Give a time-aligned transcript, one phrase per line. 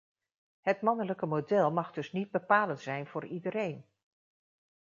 [0.61, 3.85] Het mannelijke model mag dus niet bepalend zijn voor iedereen.